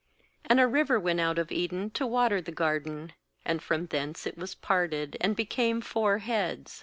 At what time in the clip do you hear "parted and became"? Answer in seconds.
4.55-5.79